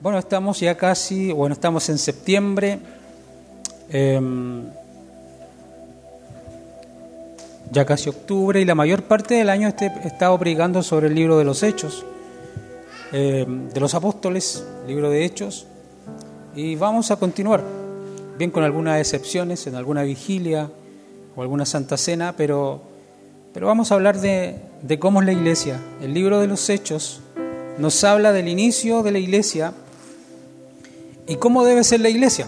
[0.00, 2.78] Bueno, estamos ya casi, bueno, estamos en septiembre.
[3.90, 4.64] em,
[7.70, 11.14] ya casi octubre y la mayor parte del año este- he estado predicando sobre el
[11.14, 12.04] libro de los Hechos,
[13.12, 15.66] em, de los apóstoles, libro de Hechos,
[16.56, 17.62] y vamos a continuar,
[18.38, 20.70] bien con algunas excepciones, en alguna vigilia
[21.36, 22.80] o alguna santa cena, pero,
[23.52, 25.78] pero vamos a hablar de, de cómo es la iglesia.
[26.00, 27.20] El libro de los Hechos
[27.78, 29.74] nos habla del inicio de la iglesia
[31.26, 32.46] y cómo debe ser la iglesia.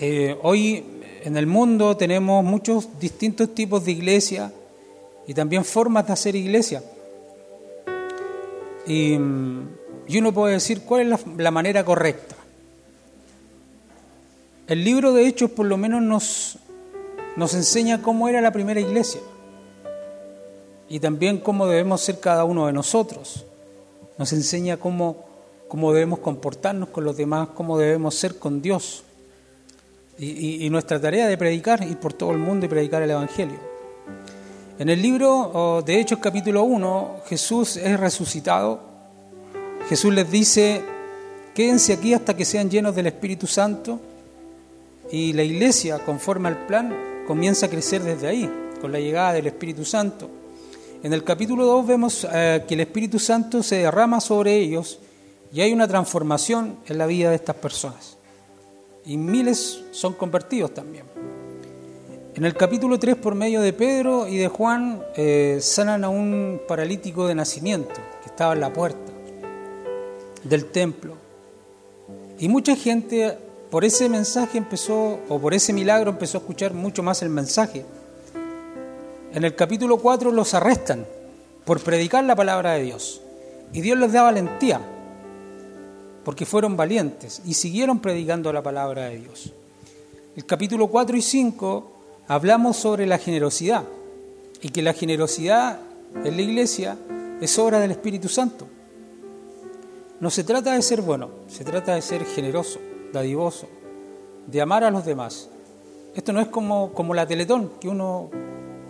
[0.00, 0.84] Eh, hoy
[1.24, 4.52] en el mundo tenemos muchos distintos tipos de iglesia
[5.26, 6.82] y también formas de hacer iglesia.
[8.86, 9.68] Y, mm,
[10.08, 12.36] y uno puede decir cuál es la, la manera correcta.
[14.68, 16.58] El libro de Hechos por lo menos nos,
[17.36, 19.20] nos enseña cómo era la primera iglesia
[20.88, 23.44] y también cómo debemos ser cada uno de nosotros.
[24.18, 25.24] Nos enseña cómo,
[25.68, 29.02] cómo debemos comportarnos con los demás, cómo debemos ser con Dios.
[30.18, 33.58] Y, nuestra tarea de predicar, ir por todo el mundo y predicar el Evangelio.
[34.78, 38.80] En el libro de Hechos capítulo 1, Jesús es resucitado.
[39.90, 40.82] Jesús les dice,
[41.54, 44.00] quédense aquí hasta que sean llenos del Espíritu Santo.
[45.12, 49.48] Y la iglesia, conforme al plan, comienza a crecer desde ahí, con la llegada del
[49.48, 50.30] Espíritu Santo.
[51.02, 54.98] En el capítulo 2 vemos eh, que el Espíritu Santo se derrama sobre ellos
[55.52, 58.16] y hay una transformación en la vida de estas personas.
[59.04, 61.04] Y miles son convertidos también.
[62.34, 66.60] En el capítulo 3, por medio de Pedro y de Juan, eh, sanan a un
[66.68, 69.12] paralítico de nacimiento que estaba en la puerta
[70.44, 71.14] del templo.
[72.38, 73.38] Y mucha gente
[73.70, 77.84] por ese mensaje empezó, o por ese milagro empezó a escuchar mucho más el mensaje.
[79.32, 81.06] En el capítulo 4 los arrestan
[81.64, 83.22] por predicar la palabra de Dios.
[83.72, 84.80] Y Dios les da valentía,
[86.26, 89.52] porque fueron valientes y siguieron predicando la palabra de Dios.
[90.34, 91.92] El capítulo 4 y 5
[92.26, 93.84] hablamos sobre la generosidad
[94.60, 95.78] y que la generosidad
[96.24, 96.98] en la iglesia
[97.40, 98.66] es obra del Espíritu Santo.
[100.18, 102.80] No se trata de ser bueno, se trata de ser generoso,
[103.12, 103.68] dadivoso,
[104.48, 105.48] de amar a los demás.
[106.16, 108.30] Esto no es como, como la Teletón, que uno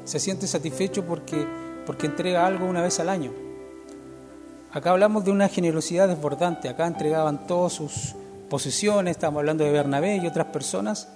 [0.04, 1.46] se siente satisfecho porque,
[1.84, 3.45] porque entrega algo una vez al año.
[4.72, 8.14] Acá hablamos de una generosidad desbordante, acá entregaban todas sus
[8.50, 11.08] posesiones, estamos hablando de Bernabé y otras personas,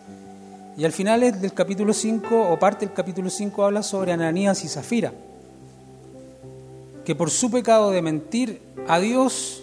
[0.77, 4.69] y al final del capítulo 5, o parte del capítulo 5, habla sobre Ananías y
[4.69, 5.13] Zafira,
[7.05, 9.63] que por su pecado de mentir a Dios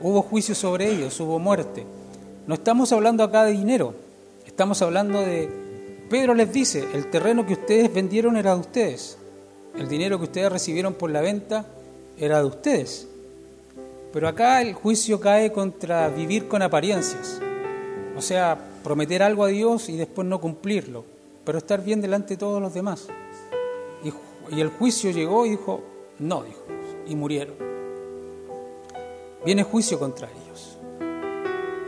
[0.00, 1.84] hubo juicio sobre ellos, hubo muerte.
[2.46, 3.94] No estamos hablando acá de dinero,
[4.46, 5.50] estamos hablando de...
[6.08, 9.18] Pedro les dice, el terreno que ustedes vendieron era de ustedes,
[9.76, 11.66] el dinero que ustedes recibieron por la venta
[12.18, 13.08] era de ustedes.
[14.12, 17.40] Pero acá el juicio cae contra vivir con apariencias,
[18.16, 21.04] o sea, prometer algo a Dios y después no cumplirlo,
[21.44, 23.08] pero estar bien delante de todos los demás.
[24.04, 25.82] Y, el juicio llegó y dijo,
[26.18, 26.62] no, dijo,
[27.06, 27.54] y murieron.
[29.44, 30.76] Viene juicio contra ellos.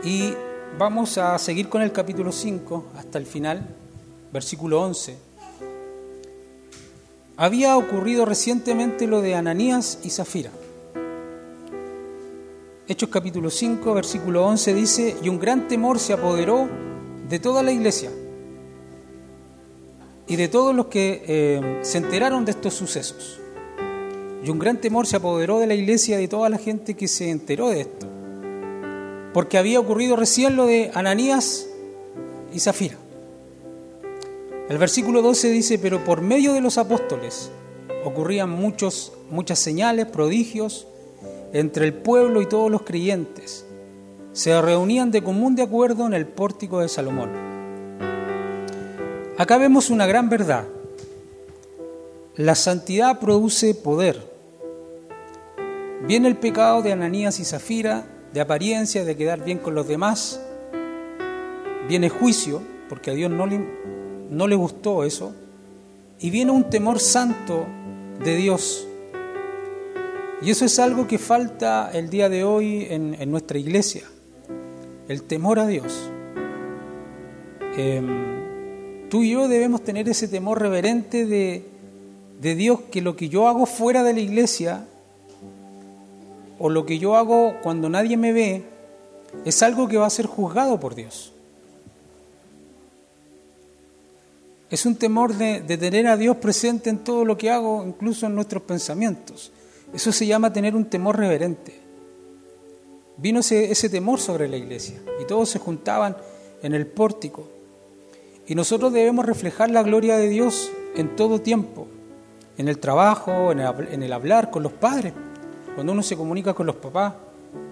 [0.03, 0.33] Y
[0.79, 3.67] vamos a seguir con el capítulo 5 hasta el final,
[4.33, 5.17] versículo 11.
[7.37, 10.51] Había ocurrido recientemente lo de Ananías y Zafira.
[12.87, 16.69] Hechos capítulo 5, versículo 11 dice, y un gran temor se apoderó
[17.27, 18.09] de toda la iglesia
[20.27, 23.37] y de todos los que eh, se enteraron de estos sucesos.
[24.41, 27.09] Y un gran temor se apoderó de la iglesia y de toda la gente que
[27.09, 28.07] se enteró de esto.
[29.33, 31.67] Porque había ocurrido recién lo de Ananías
[32.53, 32.95] y Zafira.
[34.67, 37.51] El versículo 12 dice, pero por medio de los apóstoles
[38.03, 40.87] ocurrían muchos, muchas señales, prodigios
[41.53, 43.65] entre el pueblo y todos los creyentes.
[44.33, 47.29] Se reunían de común de acuerdo en el pórtico de Salomón.
[49.37, 50.65] Acá vemos una gran verdad.
[52.35, 54.33] La santidad produce poder.
[56.07, 60.41] Viene el pecado de Ananías y Zafira, de apariencia, de quedar bien con los demás.
[61.87, 63.63] Viene juicio, porque a Dios no le,
[64.29, 65.33] no le gustó eso.
[66.19, 67.65] Y viene un temor santo
[68.23, 68.87] de Dios.
[70.41, 74.03] Y eso es algo que falta el día de hoy en, en nuestra iglesia.
[75.07, 76.09] El temor a Dios.
[77.77, 81.65] Em, tú y yo debemos tener ese temor reverente de,
[82.41, 84.85] de Dios que lo que yo hago fuera de la iglesia
[86.57, 88.63] o lo que yo hago cuando nadie me ve
[89.43, 91.33] es algo que va a ser juzgado por Dios.
[94.69, 98.35] Es un temor de, tener a Dios presente en todo lo que hago, incluso en
[98.35, 99.51] nuestros pensamientos.
[99.93, 101.79] Eso se llama tener un temor reverente.
[103.17, 106.17] Vino ese, temor sobre la iglesia y todos se juntaban
[106.61, 107.47] en el pórtico.
[108.47, 111.87] Y nosotros debemos reflejar la gloria de Dios en todo tiempo,
[112.57, 115.13] en el trabajo, en el, en el hablar con los padres,
[115.75, 117.13] cuando uno se comunica con los papás,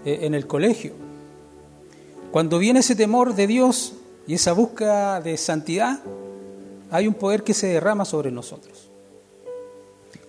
[0.06, 0.94] eh, en el colegio.
[2.32, 3.94] Cuando viene ese temor de Dios
[4.28, 6.00] y esa búsqueda de santidad,
[6.94, 8.88] hay un poder que se derrama sobre nosotros.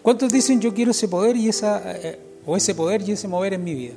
[0.00, 3.52] ¿Cuántos dicen yo quiero ese poder y esa, eh, o ese poder y ese mover
[3.52, 3.94] en mi vida?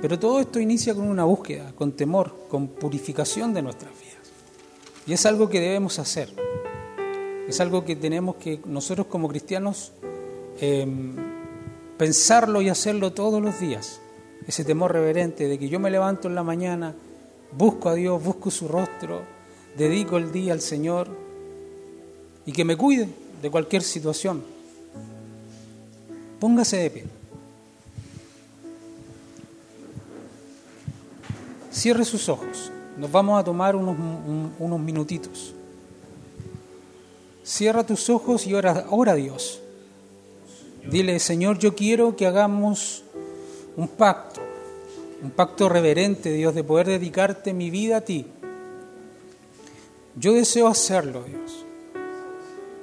[0.00, 4.16] Pero todo esto inicia con una búsqueda, con temor, con purificación de nuestras vidas.
[5.06, 6.30] Y es algo que debemos hacer.
[7.46, 9.92] Es algo que tenemos que nosotros como cristianos
[10.58, 11.16] em,
[11.98, 14.00] pensarlo y hacerlo todos los días.
[14.46, 16.94] Ese temor reverente de que yo me levanto en la mañana,
[17.52, 19.39] busco a Dios, busco su rostro,
[19.76, 21.08] dedico el día al Señor
[22.46, 23.08] y que me cuide
[23.42, 24.42] de cualquier situación.
[26.38, 27.04] Póngase de pie.
[31.70, 32.72] Cierre sus ojos.
[32.96, 33.96] Nos vamos a tomar unos,
[34.58, 35.54] unos minutitos.
[37.44, 39.60] Cierra tus ojos y ora, ora a Dios.
[40.90, 43.04] Dile, Señor, yo quiero que hagamos
[43.76, 44.40] un pacto,
[45.22, 48.26] un pacto reverente, Dios, de poder dedicarte mi vida a ti.
[50.16, 51.64] Yo deseo hacerlo, Dios,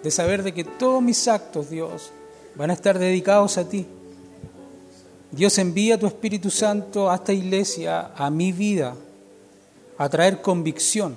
[0.04, 2.12] de saber de que todos mis actos, Dios,
[2.56, 3.86] van a estar dedicados a ti.
[5.32, 8.96] Dios envía tu Espíritu Santo a esta iglesia, a mi vida,
[9.98, 11.16] a traer convicción,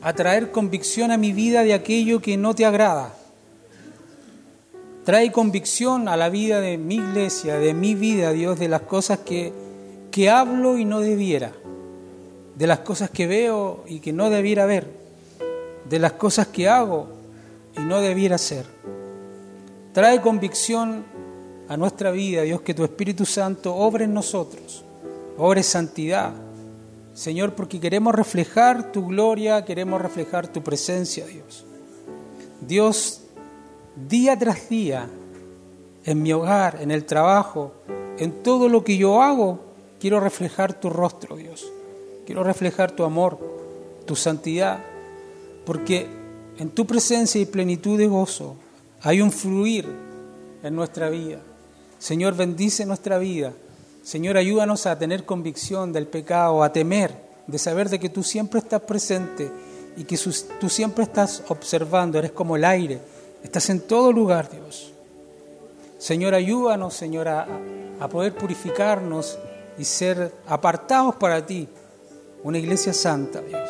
[0.00, 3.14] a traer convicción a mi vida de aquello que no te agrada.
[5.04, 9.18] Trae convicción a la vida de mi iglesia, de mi vida, Dios, de las cosas
[9.18, 9.52] que,
[10.10, 11.52] que hablo y no debiera,
[12.62, 14.86] de las cosas que veo y que no debiera ver,
[15.90, 17.08] de las cosas que hago
[17.76, 18.64] y no debiera hacer.
[19.92, 21.04] Trae convicción
[21.68, 24.84] a nuestra vida, Dios, que tu Espíritu Santo obre en nosotros,
[25.38, 26.34] obre santidad.
[27.14, 31.64] Señor, porque queremos reflejar tu gloria, queremos reflejar tu presencia, Dios.
[32.60, 33.22] Dios,
[34.08, 35.10] día tras día,
[36.04, 37.72] en mi hogar, en el trabajo,
[38.18, 39.58] en todo lo que yo hago,
[39.98, 41.68] quiero reflejar tu rostro, Dios.
[42.32, 43.38] Quiero reflejar tu amor,
[44.06, 44.82] tu santidad,
[45.66, 46.06] porque
[46.56, 48.56] en tu presencia y plenitud de gozo
[49.02, 49.86] hay un fluir
[50.62, 51.40] en nuestra vida.
[51.98, 53.52] Señor, bendice nuestra vida.
[54.02, 57.14] Señor, ayúdanos a tener convicción del pecado, a temer,
[57.46, 59.52] de saber de que tú siempre estás presente
[59.98, 60.18] y que
[60.58, 62.98] tú siempre estás observando, eres como el aire,
[63.44, 64.90] estás en todo lugar, Dios.
[65.98, 67.46] Señor, ayúdanos, Señor, a,
[68.00, 69.38] a poder purificarnos
[69.76, 71.68] y ser apartados para ti,
[72.42, 73.68] una iglesia santa, Dios.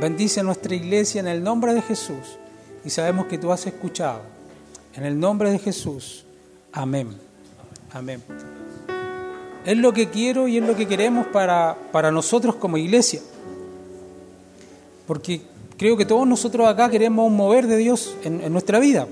[0.00, 2.38] Bendice nuestra iglesia en el nombre de Jesús
[2.84, 4.20] y sabemos que tú has escuchado.
[4.94, 6.24] En el nombre de Jesús.
[6.72, 7.08] Amén.
[7.92, 8.22] Amén.
[9.64, 13.20] Es lo que quiero y es lo que queremos para, para nosotros como iglesia.
[15.06, 15.42] Porque
[15.76, 19.06] creo que todos nosotros acá queremos un mover de Dios en, en nuestra vida.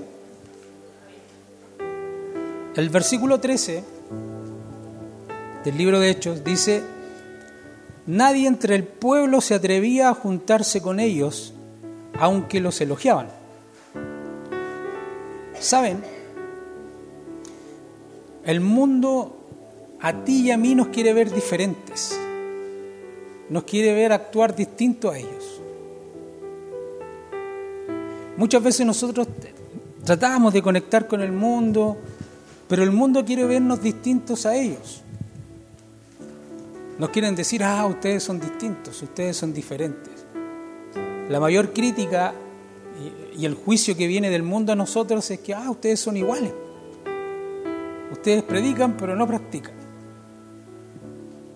[2.75, 3.83] El versículo 13
[5.65, 6.81] del libro de Hechos dice,
[8.09, 11.53] nadie entre el pueblo se atrevía a juntarse con ellos,
[12.17, 13.27] aunque los elogiaban.
[15.59, 16.01] ¿Saben?
[18.43, 19.35] El mundo
[20.01, 22.19] a ti y a mí nos quiere ver diferentes,
[23.49, 25.61] nos quiere ver actuar distinto a ellos.
[28.37, 29.27] Muchas veces nosotros
[30.03, 31.97] tratamos de conectar con el mundo,
[32.67, 35.03] pero el mundo quiere vernos distintos a ellos.
[36.99, 40.25] Nos quieren decir, ah, ustedes son distintos, ustedes son diferentes.
[41.29, 42.33] La mayor crítica
[43.37, 46.51] y el juicio que viene del mundo a nosotros es que, ah, ustedes son iguales.
[48.11, 49.75] Ustedes predican pero no practican.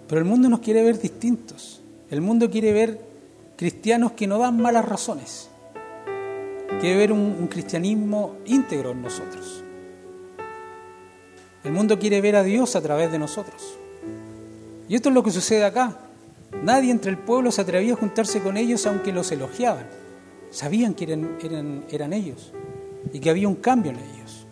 [0.08, 1.82] Pero el mundo nos quiere ver distintos.
[2.10, 3.02] El mundo quiere ver
[3.58, 5.50] cristianos que no dan malas razones.
[6.80, 9.62] Quiere ver un, un cristianismo íntegro en nosotros.
[11.66, 13.78] El mundo quiere ver a Dios a través de nosotros.
[14.88, 15.98] Y esto es lo que sucede acá.
[16.62, 19.88] Nadie entre el pueblo se atrevía a juntarse con ellos aunque los elogiaban.
[20.52, 22.54] Sabían que eran, ellos
[23.12, 24.46] y que había un cambio en ellos.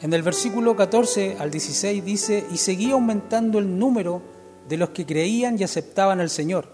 [0.00, 4.20] En el versículo 14 al 16 dice, y seguía aumentando el número
[4.68, 6.66] de los que creían y aceptaban al Señor.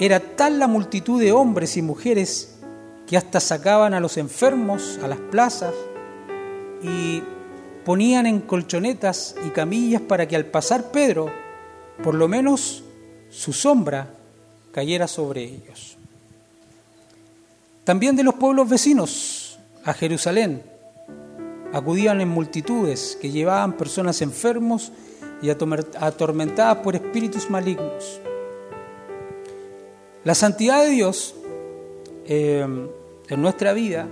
[0.00, 2.58] Era tal la multitud de hombres y mujeres
[3.06, 5.74] que hasta sacaban a los enfermos a las plazas
[6.82, 7.22] y
[7.84, 11.30] ponían en colchonetas y camillas para que al pasar Pedro,
[12.02, 12.82] por lo menos
[13.30, 14.08] su sombra
[14.72, 15.96] cayera sobre ellos.
[17.84, 20.62] También de los pueblos vecinos a Jerusalén.
[21.72, 24.92] Acudían en multitudes que llevaban personas enfermos
[25.40, 28.20] y atormentadas por espíritus malignos.
[30.24, 31.34] La santidad de Dios
[32.26, 32.64] eh,
[33.28, 34.06] en nuestra vida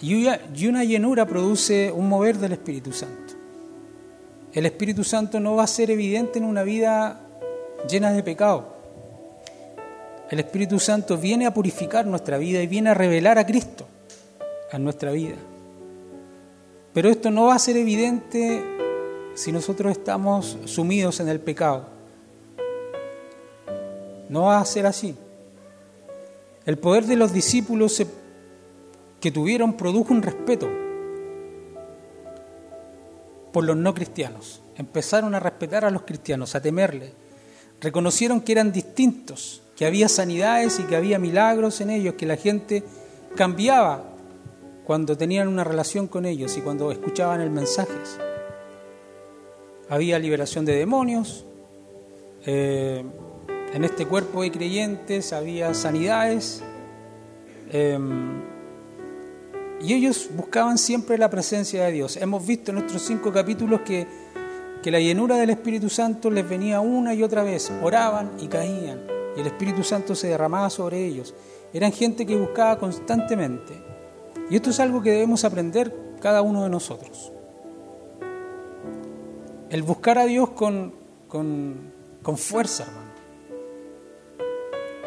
[0.00, 3.34] y una llenura produce un mover del Espíritu Santo.
[4.52, 7.20] El Espíritu Santo no va a ser evidente en una vida
[7.90, 8.74] llena de pecado.
[10.30, 13.86] El Espíritu Santo viene a purificar nuestra vida y viene a revelar a Cristo
[14.72, 15.36] en nuestra vida.
[16.92, 18.62] Pero esto no va a ser evidente
[19.34, 21.86] si nosotros estamos sumidos en el pecado.
[24.28, 25.14] No va a ser así.
[26.64, 28.00] El poder de los discípulos
[29.26, 30.68] que tuvieron produjo un respeto
[33.52, 34.62] por los no cristianos.
[34.76, 37.12] Empezaron a respetar a los cristianos, a temerle.
[37.80, 42.36] Reconocieron que eran distintos, que había sanidades y que había milagros en ellos, que la
[42.36, 42.84] gente
[43.34, 44.04] cambiaba
[44.84, 47.98] cuando tenían una relación con ellos y cuando escuchaban el mensaje.
[49.88, 51.44] Había liberación de demonios,
[52.44, 53.04] eh,
[53.74, 56.62] en este cuerpo de creyentes había sanidades
[57.72, 58.54] em,
[59.80, 62.16] y ellos buscaban siempre la presencia de Dios.
[62.16, 64.06] Hemos visto en nuestros cinco capítulos que,
[64.82, 69.16] que la llenura del Espíritu Santo les venía una y otra vez, oraban y caían
[69.36, 71.34] y el Espíritu Santo se derramaba sobre ellos.
[71.72, 73.74] Eran gente que buscaba constantemente.
[74.48, 77.32] Y esto es algo que debemos aprender cada uno de nosotros.
[79.68, 80.94] El buscar a Dios con,
[81.28, 81.92] con,
[82.22, 83.06] con fuerza, hermano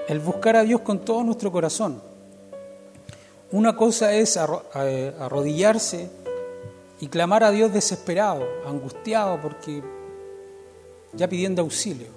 [0.10, 2.02] el buscar a Dios con todo nuestro corazón.
[3.52, 6.08] Una cosa es eh, arrodillarse
[7.00, 9.82] y clamar a Dios desesperado, angustiado, porque
[11.14, 12.08] ya pidiendo auxilio.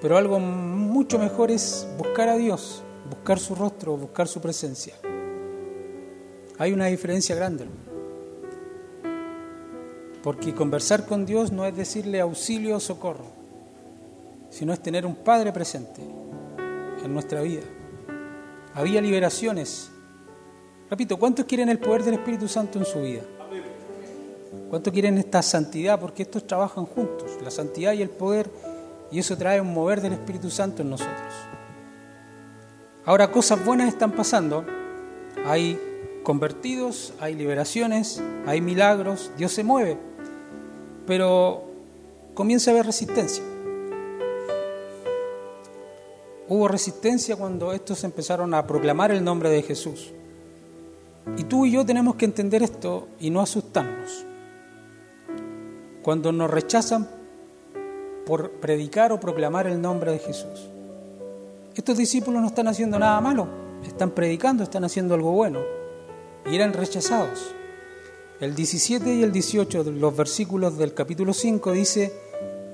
[0.00, 4.94] Pero algo mucho mejor es buscar a Dios, buscar su rostro, buscar su presencia.
[6.56, 7.66] Hay una diferencia grande.
[10.22, 13.26] Porque conversar con Dios no es decirle auxilio o socorro,
[14.48, 16.00] sino es tener un Padre presente
[17.04, 17.62] en nuestra vida.
[18.74, 19.90] Había liberaciones.
[20.90, 23.22] Repito, ¿cuántos quieren el poder del Espíritu Santo en su vida?
[24.68, 26.00] ¿Cuántos quieren esta santidad?
[26.00, 28.50] Porque estos trabajan juntos, la santidad y el poder,
[29.12, 31.32] y eso trae un mover del Espíritu Santo en nosotros.
[33.04, 34.64] Ahora cosas buenas están pasando,
[35.46, 35.78] hay
[36.24, 39.96] convertidos, hay liberaciones, hay milagros, Dios se mueve,
[41.06, 41.62] pero
[42.34, 43.44] comienza a haber resistencia.
[46.48, 50.12] Hubo resistencia cuando estos empezaron a proclamar el nombre de Jesús.
[51.36, 54.24] Y tú y yo tenemos que entender esto y no asustarnos.
[56.02, 57.08] Cuando nos rechazan
[58.26, 60.68] por predicar o proclamar el nombre de Jesús.
[61.74, 63.48] Estos discípulos no están haciendo nada malo,
[63.84, 65.60] están predicando, están haciendo algo bueno.
[66.50, 67.54] Y eran rechazados.
[68.40, 72.12] El 17 y el 18 de los versículos del capítulo 5 dice,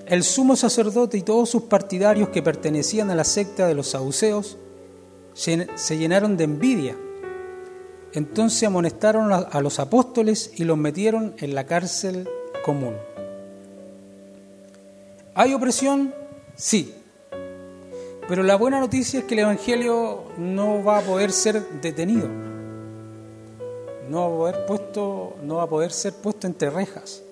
[0.07, 4.57] el sumo sacerdote y todos sus partidarios que pertenecían a la secta de los saduceos
[5.35, 6.97] se llenaron de envidia.
[8.16, 12.26] Entonces amonestaron a los apóstoles y los metieron en la cárcel
[12.64, 12.96] común.
[15.35, 16.14] ¿Hay opresión?
[16.54, 16.94] Sí.
[18.26, 22.26] Pero la buena noticia es que el Evangelio no va a poder ser detenido.
[24.08, 27.23] No va a poder, a poder ser puesto entre rejas.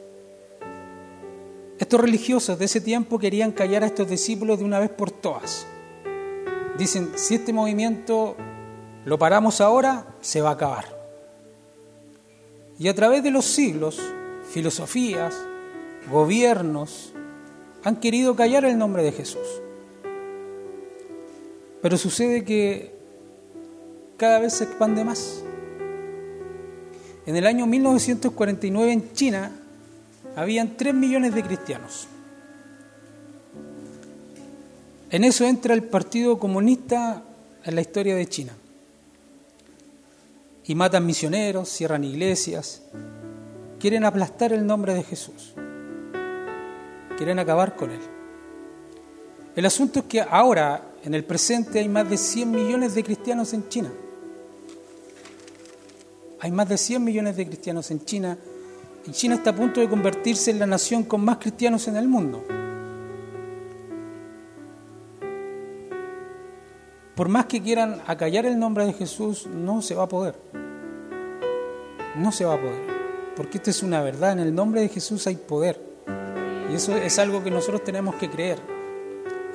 [1.78, 5.66] Estos religiosos de ese tiempo querían callar a estos discípulos de una vez por todas.
[6.76, 8.36] Dicen, si este movimiento
[9.06, 10.86] lo paramos ahora, se va a acabar.
[12.78, 14.00] Y a través de los siglos,
[14.50, 15.36] filosofías,
[16.10, 17.12] gobiernos,
[17.84, 19.46] han querido callar el nombre de Jesús.
[21.82, 22.94] Pero sucede que
[24.16, 25.42] cada vez se expande más.
[27.26, 29.52] En el año 1949 en China
[30.36, 32.08] habían 3 millones de cristianos.
[35.10, 37.22] En eso entra el Partido Comunista
[37.62, 38.54] en la historia de China.
[40.64, 42.82] Y matan misioneros, cierran iglesias,
[43.78, 45.52] quieren aplastar el nombre de Jesús,
[47.16, 48.00] quieren acabar con él.
[49.54, 53.52] El asunto es que ahora, en el presente, hay más de 100 millones de cristianos
[53.52, 53.92] en China.
[56.40, 58.36] Hay más de 100 millones de cristianos en China
[59.06, 62.08] y China está a punto de convertirse en la nación con más cristianos en el
[62.08, 62.42] mundo.
[67.14, 70.34] Por más que quieran acallar el nombre de Jesús, no se va a poder.
[72.16, 72.82] No se va a poder.
[73.36, 74.32] Porque esto es una verdad.
[74.32, 75.80] En el nombre de Jesús hay poder.
[76.70, 78.58] Y eso es algo que nosotros tenemos que creer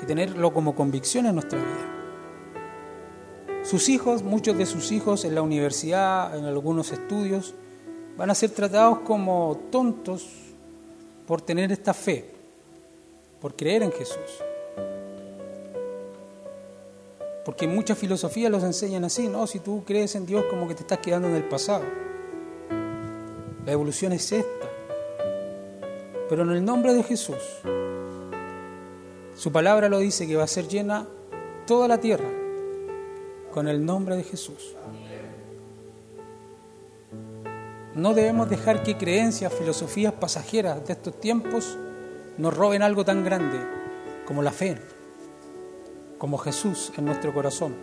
[0.01, 2.00] y tenerlo como convicción en nuestra vida.
[3.63, 7.56] Sus hijos, muchos de sus hijos en la universidad, en algunos estudios,
[8.16, 10.28] van a ser tratados como tontos
[11.28, 12.32] por tener esta fe,
[13.42, 14.49] por creer en Jesús.
[17.46, 19.48] Porque muchas filosofías los enseñan así, ¿no?
[19.48, 21.84] Si tú crees en Dios como que te estás quedando en el pasado.
[23.65, 24.67] La evolución es esta.
[26.27, 27.38] Pero en el nombre de Jesús,
[29.36, 31.08] su palabra lo dice que va a ser llena
[31.65, 32.29] toda la tierra
[33.51, 34.75] con el nombre de Jesús.
[37.96, 41.77] No debemos dejar que creencias, filosofías pasajeras de estos tiempos
[42.38, 43.60] nos roben algo tan grande
[44.25, 44.77] como la fe
[46.19, 47.73] como Jesús en nuestro corazón.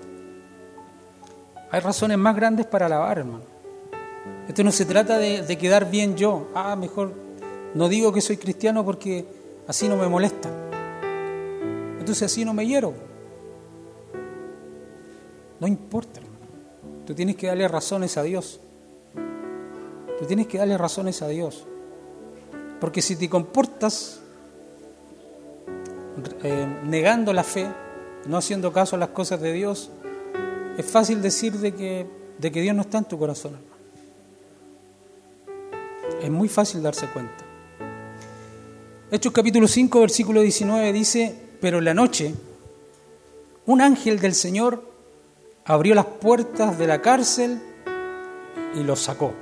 [1.73, 3.45] Hay razones más grandes para alabar, hermano.
[4.47, 6.49] Esto no se trata de, quedar bien yo.
[6.55, 7.13] Ah, mejor
[7.75, 9.27] no digo que soy cristiano porque
[9.67, 10.49] así no me molesta.
[11.99, 12.95] Entonces así no me hiero.
[15.59, 16.37] No importa, hermano.
[17.05, 18.61] Tú tienes que darle razones a Dios.
[20.19, 21.67] Tú tienes que darle razones a Dios.
[22.81, 24.21] Porque si te comportas
[26.43, 27.67] eh, negando la fe,
[28.27, 29.91] no haciendo caso a las cosas de Dios,
[30.77, 32.07] es fácil decir de que,
[32.39, 33.59] de que Dios no está en tu corazón,
[36.21, 37.45] Es muy fácil darse cuenta.
[39.11, 42.35] Hechos capítulo 5, versículo 19 dice, pero en la noche
[43.67, 44.91] un ángel del Señor
[45.65, 47.61] abrió las puertas de la cárcel
[48.75, 49.33] y los sacó.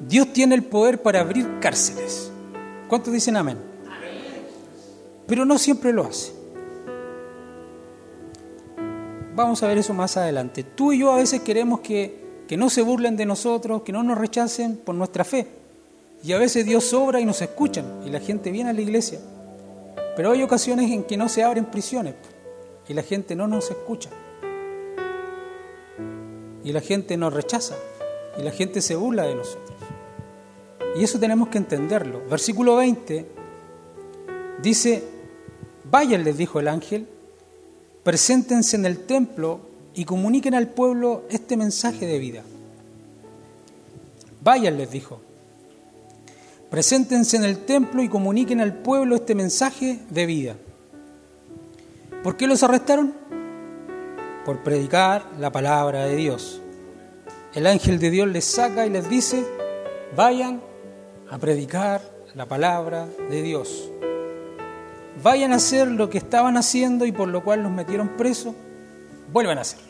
[0.00, 2.30] Dios tiene el poder para abrir cárceles.
[2.88, 3.58] ¿Cuántos dicen amén?
[5.26, 6.35] Pero no siempre lo hace.
[9.36, 10.64] Vamos a ver eso más adelante.
[10.64, 12.24] Tú y yo a veces queremos que,
[12.56, 15.46] no se burlen de nosotros, que no nos rechacen por nuestra fe.
[16.24, 19.20] Y a veces Dios sobra y nos escuchan y la gente viene a la iglesia.
[20.16, 22.14] Pero hay ocasiones en que no se abren prisiones
[22.88, 24.08] y la gente no nos escucha.
[26.64, 27.76] Y la gente nos rechaza
[28.38, 29.76] y la gente se burla de nosotros.
[30.98, 32.22] Y eso tenemos que entenderlo.
[32.30, 33.26] Versículo 20
[34.62, 35.04] dice,
[35.84, 37.06] vayan, les dijo el ángel,
[38.06, 39.58] preséntense en el templo
[39.92, 42.44] y comuniquen al pueblo este mensaje de vida.
[44.44, 45.20] Vayan, les dijo.
[46.70, 50.54] Preséntense en el templo y comuniquen al pueblo este mensaje de vida.
[52.22, 53.12] ¿Por qué los arrestaron?
[54.44, 56.62] Por predicar la palabra de Dios.
[57.54, 59.44] El ángel de Dios les saca y les dice,
[60.14, 60.62] vayan
[61.28, 62.02] a predicar
[62.36, 63.90] la palabra de Dios
[65.22, 68.54] vayan a hacer lo que estaban haciendo y por lo cual los metieron presos,
[69.32, 69.86] vuelvan a hacerlo.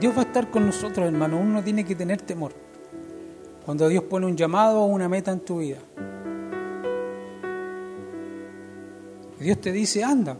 [0.00, 1.38] Dios va a estar con nosotros, hermano.
[1.38, 2.52] Uno tiene que tener temor.
[3.64, 5.78] Cuando Dios pone un llamado o una meta en tu vida.
[9.40, 10.36] Dios te dice, anda.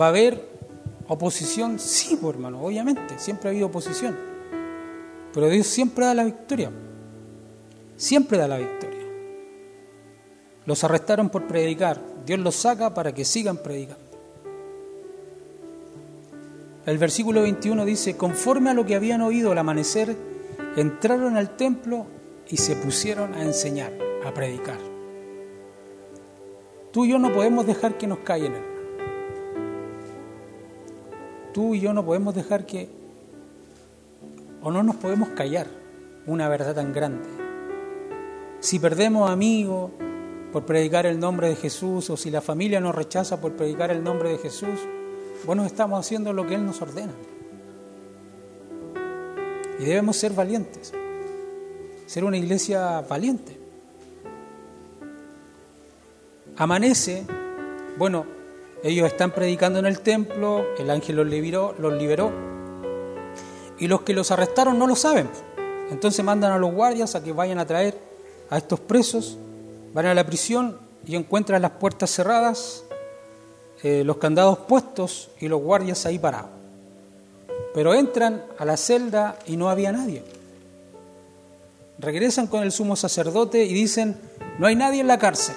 [0.00, 0.48] ¿Va a haber
[1.06, 1.78] oposición?
[1.78, 3.18] Sí, pues, hermano, obviamente.
[3.18, 4.16] Siempre ha habido oposición.
[5.32, 6.70] Pero Dios siempre da la victoria.
[7.96, 8.89] Siempre da la victoria.
[10.70, 12.00] Los arrestaron por predicar.
[12.24, 14.04] Dios los saca para que sigan predicando.
[16.86, 20.16] El versículo 21 dice, conforme a lo que habían oído al amanecer,
[20.76, 22.06] entraron al templo
[22.48, 23.92] y se pusieron a enseñar,
[24.24, 24.78] a predicar.
[26.92, 28.54] Tú y yo no podemos dejar que nos callen,
[31.52, 32.88] Tú y yo no podemos dejar que,
[34.62, 35.66] o no nos podemos callar
[36.28, 37.26] una verdad tan grande.
[38.60, 39.90] Si perdemos amigos,
[40.52, 44.02] por predicar el nombre de Jesús o si la familia nos rechaza por predicar el
[44.02, 44.80] nombre de Jesús,
[45.44, 47.12] bueno, estamos haciendo lo que Él nos ordena.
[49.78, 50.92] Y debemos ser valientes,
[52.06, 53.58] ser una iglesia valiente.
[56.56, 57.24] Amanece,
[57.96, 58.26] bueno,
[58.82, 62.30] ellos están predicando en el templo, el ángel los liberó, los liberó,
[63.78, 65.28] y los que los arrestaron no lo saben.
[65.90, 67.98] Entonces mandan a los guardias a que vayan a traer
[68.50, 69.38] a estos presos
[69.92, 72.84] Van a la prisión y encuentran las puertas cerradas,
[73.82, 76.50] eh, los candados puestos y los guardias ahí parados.
[77.74, 80.22] Pero entran a la celda y no había nadie.
[81.98, 84.16] Regresan con el sumo sacerdote y dicen,
[84.58, 85.56] no hay nadie en la cárcel.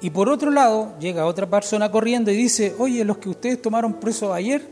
[0.00, 3.94] Y por otro lado llega otra persona corriendo y dice, oye, los que ustedes tomaron
[3.94, 4.62] presos ayer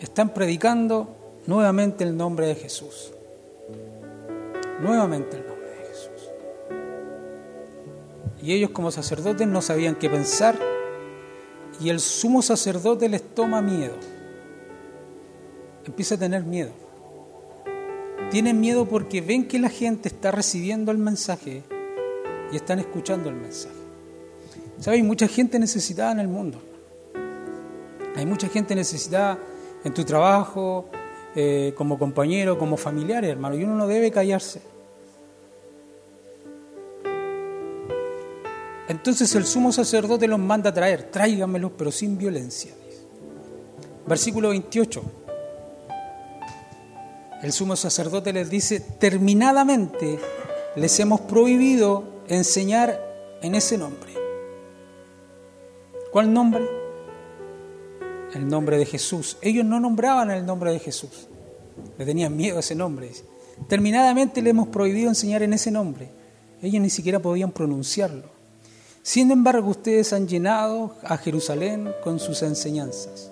[0.00, 1.08] están predicando
[1.46, 3.12] nuevamente el nombre de Jesús.
[4.80, 5.47] Nuevamente el
[8.48, 10.58] Y ellos como sacerdotes no sabían qué pensar
[11.82, 13.92] y el sumo sacerdote les toma miedo.
[15.84, 16.70] Empieza a tener miedo.
[18.30, 21.62] Tienen miedo porque ven que la gente está recibiendo el mensaje
[22.50, 23.76] y están escuchando el mensaje.
[24.78, 25.00] ¿Sabes?
[25.00, 26.58] Hay mucha gente necesitada en el mundo.
[28.16, 29.38] Hay mucha gente necesitada
[29.84, 30.88] en tu trabajo,
[31.36, 34.77] eh, como compañero, como familiar, hermano, y uno no debe callarse.
[38.88, 42.72] Entonces el sumo sacerdote los manda a traer, tráiganmelos, pero sin violencia.
[44.06, 45.02] Versículo 28.
[47.42, 50.18] El sumo sacerdote les dice, terminadamente
[50.74, 52.98] les hemos prohibido enseñar
[53.42, 54.14] en ese nombre.
[56.10, 56.66] ¿Cuál nombre?
[58.34, 59.36] El nombre de Jesús.
[59.42, 61.28] Ellos no nombraban el nombre de Jesús.
[61.98, 63.10] Le tenían miedo a ese nombre.
[63.68, 66.10] Terminadamente le hemos prohibido enseñar en ese nombre.
[66.62, 68.37] Ellos ni siquiera podían pronunciarlo.
[69.08, 73.30] Sin embargo, ustedes han llenado a Jerusalén con sus enseñanzas.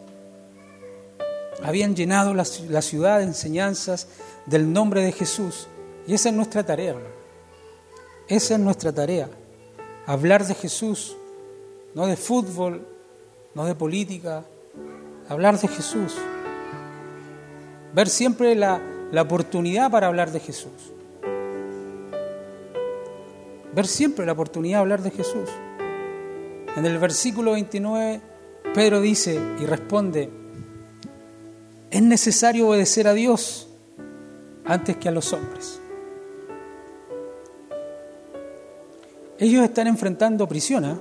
[1.63, 4.09] Habían llenado la, ciudad de enseñanzas
[4.47, 5.69] del nombre de Jesús.
[6.07, 6.95] Y esa es nuestra tarea,
[8.27, 9.29] Esa es nuestra tarea.
[10.07, 11.15] Hablar de Jesús,
[11.95, 12.89] no de fútbol,
[13.55, 14.47] no de política.
[15.29, 16.15] Hablar de Jesús.
[17.93, 18.81] Ver siempre la,
[19.13, 20.95] la oportunidad para hablar de Jesús
[23.77, 25.51] ver siempre la oportunidad de hablar de Jesús.
[26.77, 28.21] En el versículo 29,
[28.75, 30.29] Pedro dice y responde,
[31.91, 33.67] es necesario obedecer a Dios
[34.67, 35.81] antes que a los hombres.
[39.39, 40.97] Ellos están enfrentando prisión, ¿eh?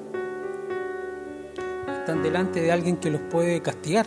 [1.99, 4.05] están delante de alguien que los puede castigar,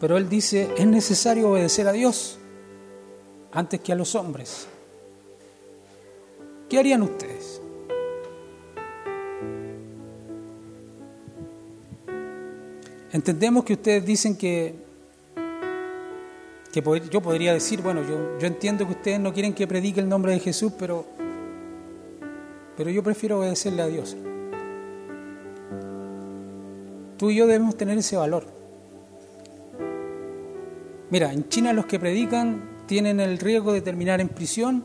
[0.00, 2.38] pero él dice, es necesario obedecer a Dios
[3.52, 4.66] antes que a los hombres.
[6.68, 7.33] ¿Qué harían ustedes?
[13.14, 14.74] Entendemos que ustedes dicen que,
[16.72, 20.08] que yo podría decir, bueno, yo, yo entiendo que ustedes no quieren que predique el
[20.08, 21.06] nombre de Jesús, pero,
[22.76, 24.16] pero yo prefiero obedecerle a Dios.
[27.16, 28.48] Tú y yo debemos tener ese valor.
[31.08, 34.82] Mira, en China los que predican tienen el riesgo de terminar en prisión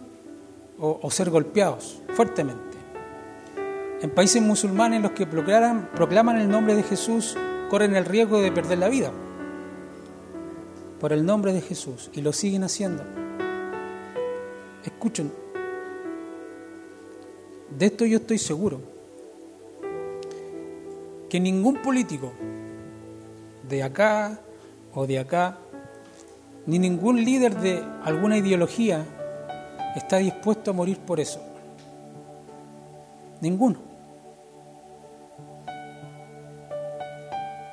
[0.77, 2.77] o, ser golpeados fuertemente.
[4.03, 7.35] En países musulmanes los que proclaman el nombre de Jesús
[7.69, 9.11] corren el riesgo de perder la vida
[10.99, 13.03] por el nombre de Jesús y lo siguen haciendo.
[14.83, 15.31] Escuchen,
[17.77, 18.81] de esto yo estoy seguro,
[21.29, 22.33] que ningún político
[23.67, 24.39] de acá
[24.93, 25.59] o de acá,
[26.65, 29.05] ni ningún líder de alguna ideología
[29.95, 31.39] está dispuesto a morir por eso.
[33.41, 33.88] Ninguno.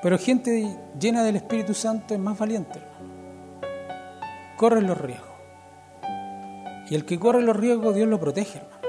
[0.06, 2.78] Pero gente llena del Espíritu Santo es más valiente.
[4.56, 5.34] Corre los riesgos.
[6.88, 8.82] Y el que corre los riesgos, Dios lo protege, hermano.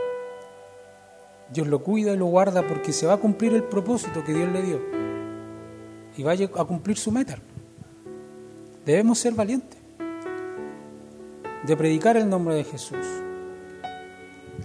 [1.52, 4.52] Dios lo cuida y lo guarda porque se va a cumplir el propósito que Dios
[4.52, 4.80] le dio.
[6.18, 7.40] Y va a cumplir su meta.
[8.86, 9.80] Debemos ser valientes.
[11.66, 13.08] De predicar el nombre de Jesús.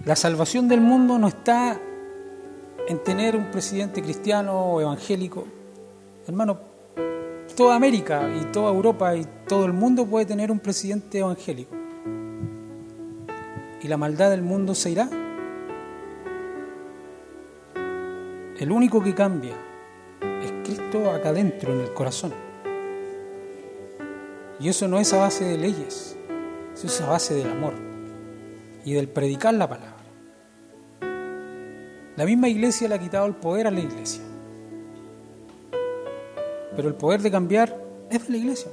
[0.04, 1.80] La salvación del mundo no está
[2.86, 5.46] en tener un presidente cristiano o evangélico
[6.32, 6.58] Hermano,
[7.54, 11.76] toda América y toda Europa y todo el mundo puede tener un presidente evangélico.
[13.82, 15.10] ¿Y la maldad del mundo se irá?
[18.58, 19.52] El único que cambia
[20.42, 22.32] es Cristo acá adentro, en el corazón.
[24.58, 26.16] Y eso no es a base de leyes,
[26.72, 27.74] eso es a base del amor
[28.86, 29.96] y del predicar la palabra.
[32.16, 34.31] La misma iglesia le ha quitado el poder a la iglesia.
[36.76, 37.76] Pero el poder de cambiar
[38.10, 38.70] es de la iglesia.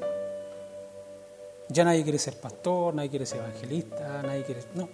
[1.70, 4.62] Ya nadie quiere ser pastor, nadie quiere ser evangelista, nadie quiere...
[4.74, 4.90] No.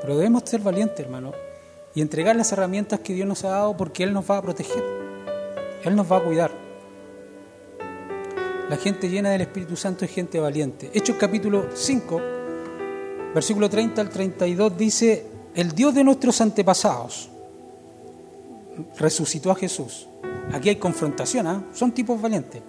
[0.00, 1.32] Pero debemos ser valientes, hermano,
[1.94, 4.82] y entregar las herramientas que Dios nos ha dado porque Él nos va a proteger.
[5.84, 6.50] Él nos va a cuidar.
[8.68, 10.90] La gente llena del Espíritu Santo es gente valiente.
[10.92, 12.20] Hechos capítulo 5,
[13.34, 17.30] versículo 30 al 32 dice, el Dios de nuestros antepasados
[18.98, 20.06] resucitó a Jesús
[20.52, 21.64] Aquí hay confrontación, ¿ah?
[21.72, 22.62] son tipos valientes.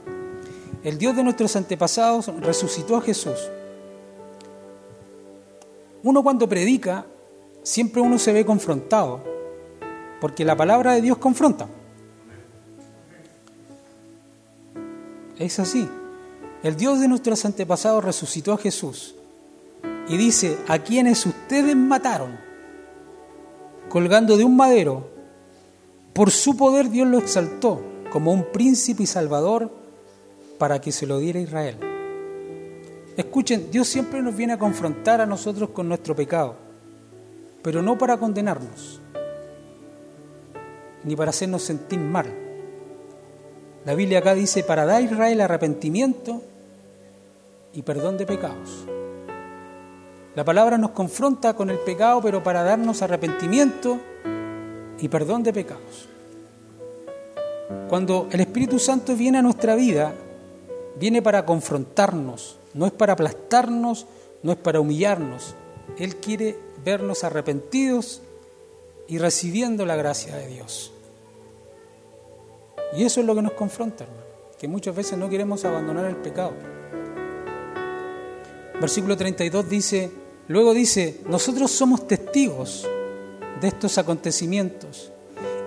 [0.83, 3.49] El Dios de nuestros antepasados resucitó a Jesús.
[6.03, 7.05] Uno cuando predica,
[7.63, 9.23] siempre uno se ve confrontado,
[10.21, 11.67] porque la palabra de Dios confronta.
[15.37, 15.87] Es así.
[16.63, 19.15] El Dios de nuestros antepasados resucitó a Jesús
[20.07, 22.39] y dice, a quienes ustedes mataron,
[23.89, 25.16] colgando de un madero,
[26.17, 27.79] por su poder Dios lo exaltó
[28.11, 29.69] como un príncipe y salvador
[30.57, 31.77] para que se lo diera a Israel.
[33.15, 36.55] Escuchen, Dios siempre nos viene a confrontar a nosotros con nuestro pecado,
[37.61, 38.99] pero no para condenarnos,
[41.03, 42.25] ni para hacernos sentir mal.
[43.85, 46.41] La Biblia acá dice, para dar a Israel arrepentimiento
[47.73, 48.87] y perdón de pecados.
[50.33, 53.99] La palabra nos confronta con el pecado, pero para darnos arrepentimiento
[54.99, 56.07] y perdón de pecados.
[57.89, 60.13] Cuando el Espíritu Santo viene a nuestra vida,
[60.99, 64.05] viene para confrontarnos, no es para aplastarnos,
[64.43, 65.55] no es para humillarnos.
[65.97, 68.21] Él quiere vernos arrepentidos
[69.07, 70.91] y recibiendo la gracia de Dios.
[72.95, 74.23] Y eso es lo que nos confronta, hermano,
[74.57, 76.53] que muchas veces no queremos abandonar el pecado.
[78.79, 80.11] Versículo 32 dice,
[80.47, 82.87] luego dice, nosotros somos testigos
[83.61, 85.11] de estos acontecimientos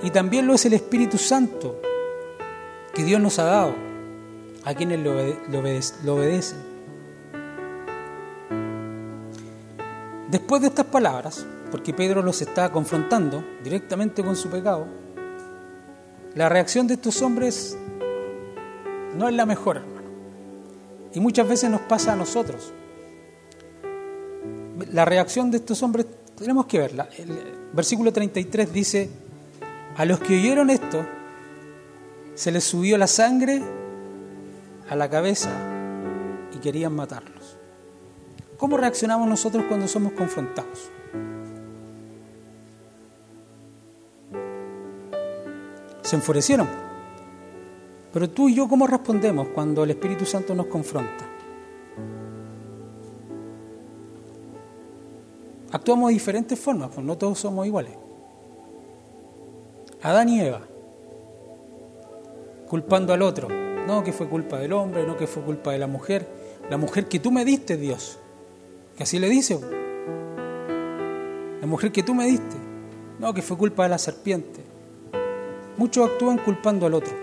[0.02, 1.80] y también lo es el Espíritu Santo
[2.94, 3.74] que Dios nos ha dado
[4.64, 6.58] a quienes lo, obedecen.
[10.30, 14.86] Después de estas palabras, porque Pedro los está confrontando directamente con su pecado,
[16.34, 17.76] la reacción de estos hombres
[19.16, 20.00] no es la mejor, hermano.
[21.12, 22.72] Y muchas veces nos pasa a nosotros.
[24.92, 26.06] La reacción de estos hombres,
[26.40, 27.06] tenemos que verla.
[27.18, 29.10] El versículo 33 dice,
[29.94, 31.04] a los que oyeron esto,
[32.34, 33.62] se les subió la sangre
[34.88, 35.50] a la cabeza
[36.54, 37.58] y querían matarlos.
[38.56, 40.90] ¿Cómo reaccionamos nosotros cuando somos confrontados?
[46.00, 46.68] Se enfurecieron.
[48.14, 51.26] Pero tú y yo, ¿cómo respondemos cuando el Espíritu Santo nos confronta?
[55.72, 57.92] Actuamos de diferentes formas, pues no todos somos iguales.
[60.02, 60.62] Adán y Eva,
[62.68, 63.48] culpando al otro.
[63.86, 66.28] No que fue culpa del hombre, no que fue culpa de la mujer.
[66.70, 68.18] La mujer que tú me diste, Dios.
[68.96, 69.58] Que así le dice.
[71.60, 72.56] La mujer que tú me diste.
[73.18, 74.60] No, que fue culpa de la serpiente.
[75.76, 77.14] Muchos actúan culpando al otro,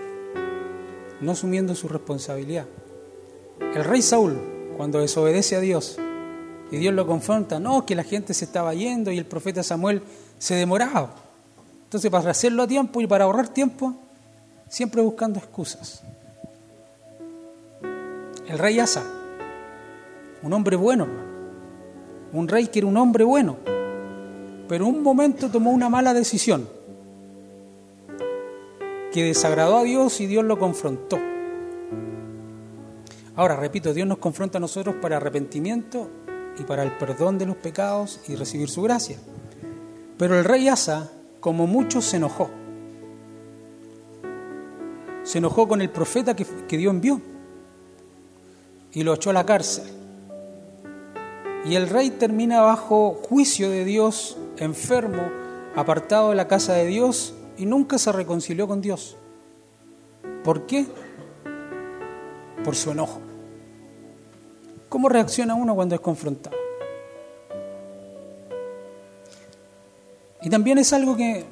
[1.20, 2.66] no asumiendo su responsabilidad.
[3.60, 4.36] El rey Saúl,
[4.76, 5.98] cuando desobedece a Dios
[6.70, 10.02] y Dios lo confronta, no, que la gente se estaba yendo y el profeta Samuel
[10.38, 11.14] se demoraba.
[11.84, 13.94] Entonces, para hacerlo a tiempo y para ahorrar tiempo,
[14.68, 16.02] siempre buscando excusas.
[18.46, 19.02] El rey Asa,
[20.42, 21.06] un hombre bueno,
[22.32, 23.56] un rey que era un hombre bueno,
[24.68, 26.68] pero un momento tomó una mala decisión
[29.12, 31.18] que desagradó a Dios y Dios lo confrontó.
[33.36, 36.10] Ahora, repito, Dios nos confronta a nosotros para arrepentimiento
[36.58, 39.18] y para el perdón de los pecados y recibir su gracia.
[40.16, 42.50] Pero el rey Asa, como muchos, se enojó.
[45.22, 47.20] Se enojó con el profeta que, que Dios envió
[48.92, 49.84] y lo echó a la cárcel.
[51.64, 55.22] Y el rey termina bajo juicio de Dios, enfermo,
[55.76, 59.16] apartado de la casa de Dios y nunca se reconcilió con Dios.
[60.44, 60.86] ¿Por qué?
[62.64, 63.27] Por su enojo.
[64.88, 66.56] ¿Cómo reacciona uno cuando es confrontado?
[70.42, 71.44] Y también es algo que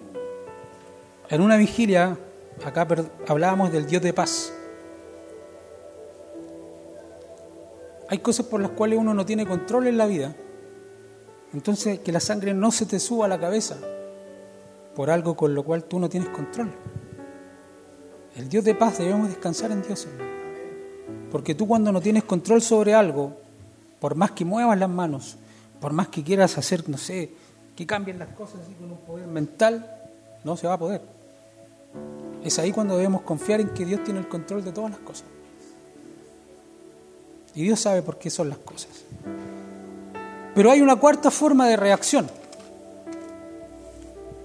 [1.28, 2.16] en una vigilia,
[2.64, 2.86] acá
[3.28, 4.52] hablábamos del Dios de paz.
[8.08, 10.36] Hay cosas por las cuales uno no tiene control en la vida.
[11.52, 13.76] Entonces, que la sangre no se te suba a la cabeza
[14.94, 16.72] por algo con lo cual tú no tienes control.
[18.36, 20.45] El Dios de paz debemos descansar en Dios, hermano.
[21.30, 23.36] Porque tú cuando no tienes control sobre algo,
[24.00, 25.36] por más que muevas las manos,
[25.80, 27.32] por más que quieras hacer, no sé,
[27.74, 29.90] que cambien las cosas así con un poder mental,
[30.44, 31.02] no se va a poder.
[32.44, 35.24] Es ahí cuando debemos confiar en que Dios tiene el control de todas las cosas.
[37.54, 38.90] Y Dios sabe por qué son las cosas.
[40.54, 42.30] Pero hay una cuarta forma de reacción.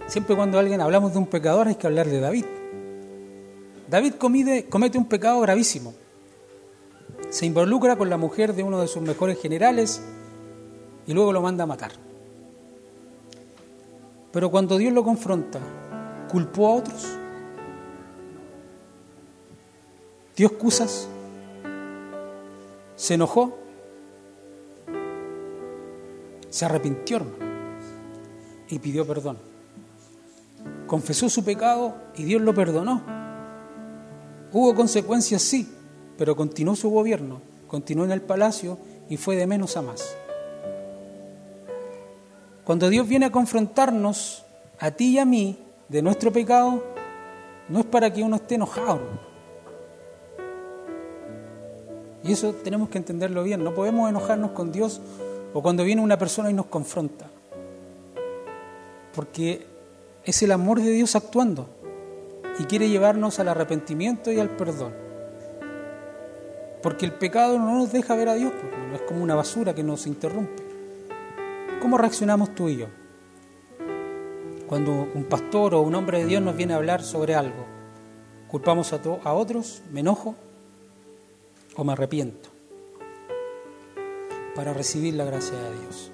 [0.08, 2.46] Siempre cuando alguien hablamos de un pecador hay que hablar de David.
[3.89, 5.94] David comete un pecado gravísimo.
[7.32, 10.04] Se involucra con la mujer de uno de sus mejores generales
[11.08, 11.94] y luego lo manda a matar.
[14.32, 15.60] Pero cuando Dios lo confronta,
[16.30, 17.08] ¿culpó a otros?
[20.36, 21.08] ¿Dio excusas?
[22.96, 23.58] ¿Se enojó?
[26.52, 27.36] Se arrepintió, hermano,
[28.70, 29.52] y pidió perdón
[30.91, 33.02] confesó su pecado y Dios lo perdonó.
[34.52, 35.74] Hubo consecuencias, sí,
[36.17, 38.78] pero continuó su gobierno, continuó en el palacio
[39.10, 40.15] y fue de menos a más.
[42.63, 44.45] Cuando Dios viene a confrontarnos,
[44.80, 45.58] a ti y a mí,
[45.89, 46.84] de nuestro pecado,
[47.67, 49.02] no es para que uno esté enojado.
[52.24, 53.63] Y eso tenemos que entenderlo bien.
[53.63, 55.02] No podemos enojarnos con Dios
[55.54, 57.26] o cuando viene una persona y nos confronta.
[59.13, 59.65] Porque
[60.24, 61.67] es el amor de Dios actuando.
[62.60, 64.93] y quiere llevarnos al arrepentimiento y al perdón.
[66.82, 68.52] Porque el pecado no nos deja ver a Dios,
[68.89, 70.63] no es como una basura que nos interrumpe.
[71.82, 72.88] ¿Cómo reaccionamos tú y yo?
[74.67, 77.65] Cuando un pastor o un hombre de Dios nos viene a hablar sobre algo,
[78.48, 79.82] ¿culpamos a, a otros?
[79.91, 80.36] ¿Me enojo?
[81.76, 82.50] ¿O me arrepiento?
[84.56, 86.12] Para recibir la gracia de Dios.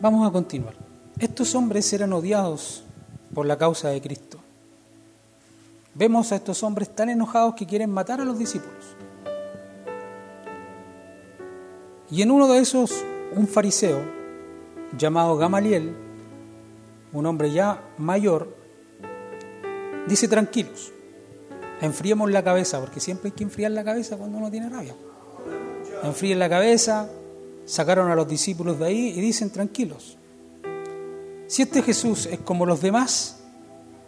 [0.00, 0.74] Vamos a continuar.
[1.18, 2.84] Estos hombres eran odiados
[3.34, 4.38] por la causa de Cristo.
[5.98, 8.96] Vemos a estos hombres tan enojados que quieren matar a los discípulos.
[12.10, 12.92] Y en uno de esos,
[13.34, 14.00] un fariseo
[14.96, 15.96] llamado Gamaliel,
[17.14, 18.54] un hombre ya mayor,
[20.06, 20.92] dice tranquilos,
[21.80, 24.94] enfriemos la cabeza, porque siempre hay que enfriar la cabeza cuando uno tiene rabia.
[26.02, 27.08] Enfríen la cabeza,
[27.64, 30.18] sacaron a los discípulos de ahí y dicen tranquilos,
[31.46, 33.36] si este Jesús es como los demás,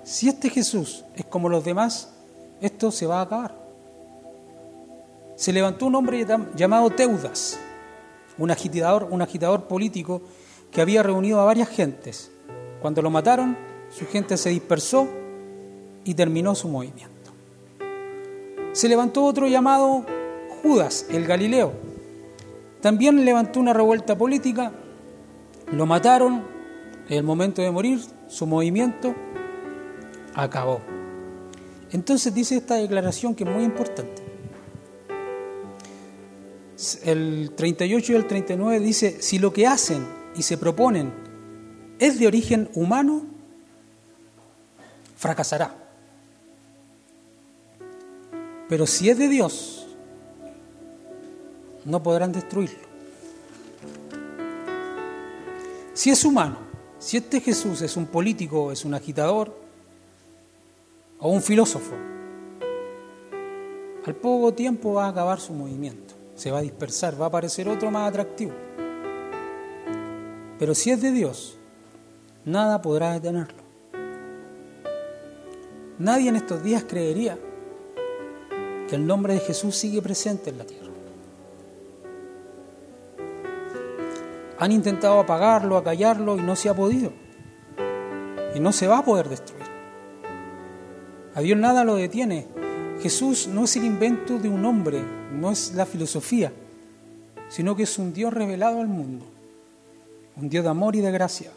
[0.08, 2.08] si este Jesús es como los demás,
[2.62, 3.54] esto se va a acabar.
[5.36, 7.60] Se levantó un hombre llamado Teudas,
[8.38, 10.22] un agitador, un agitador político
[10.72, 12.30] que había reunido a varias gentes.
[12.80, 13.54] Cuando lo mataron,
[13.90, 15.06] su gente se dispersó
[16.04, 17.30] y terminó su movimiento.
[18.72, 20.06] Se levantó otro llamado
[20.62, 21.74] Judas, el Galileo.
[22.80, 24.72] También levantó una revuelta política,
[25.70, 26.44] lo mataron,
[27.10, 29.14] en el momento de morir, su movimiento
[30.34, 30.80] acabó.
[31.90, 34.22] Entonces dice esta declaración que es muy importante.
[37.04, 41.12] El 38 y el 39 dice, si lo que hacen y se proponen
[41.98, 43.22] es de origen humano,
[45.16, 45.74] fracasará.
[48.68, 49.88] Pero si es de Dios,
[51.84, 52.86] no podrán destruirlo.
[55.94, 56.58] Si es humano,
[56.98, 59.67] si este Jesús es un político, es un agitador
[61.20, 61.94] o un filósofo,
[64.06, 67.68] al poco tiempo va a acabar su movimiento, se va a dispersar, va a aparecer
[67.68, 68.52] otro más atractivo.
[70.58, 71.58] Pero si es de Dios,
[72.44, 73.62] nada podrá detenerlo.
[75.98, 77.38] Nadie en estos días creería
[78.88, 80.88] que el nombre de Jesús sigue presente en la tierra.
[84.58, 87.12] Han intentado apagarlo, acallarlo y no se ha podido.
[88.54, 89.57] Y no se va a poder destruir.
[91.38, 92.46] A Dios nada lo detiene.
[93.00, 95.00] Jesús no es el invento de un hombre,
[95.32, 96.52] no es la filosofía,
[97.48, 99.24] sino que es un Dios revelado al mundo,
[100.34, 101.52] un Dios de amor y de gracia.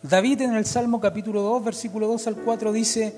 [0.00, 3.16] David en el Salmo capítulo 2, versículo 2 al 4 dice,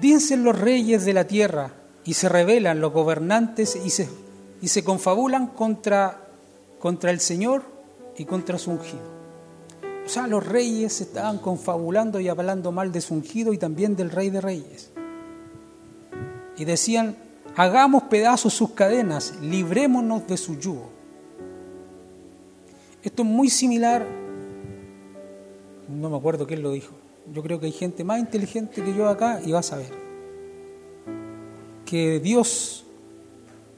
[0.00, 1.72] dicen los reyes de la tierra
[2.06, 3.90] y se rebelan los gobernantes y
[4.66, 6.26] se, confabulan contra,
[6.78, 7.64] contra el Señor
[8.16, 9.19] y contra su ungido.
[10.04, 14.10] O sea, los reyes estaban confabulando y hablando mal de su ungido y también del
[14.10, 14.90] rey de reyes.
[16.56, 17.16] Y decían,
[17.56, 20.90] hagamos pedazos sus cadenas, librémonos de su yugo.
[23.02, 24.06] Esto es muy similar,
[25.88, 26.94] no me acuerdo quién lo dijo,
[27.32, 29.90] yo creo que hay gente más inteligente que yo acá y va a saber
[31.86, 32.84] que Dios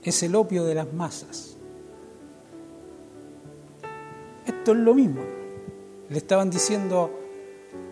[0.03, 1.57] es el opio de las masas.
[4.47, 5.42] Esto es lo mismo.
[6.13, 7.11] Le estaban diciendo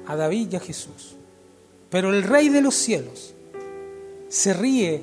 [0.06, 1.16] a David y a Jesús.
[1.88, 3.34] Pero el rey de los cielos
[4.28, 5.02] se ríe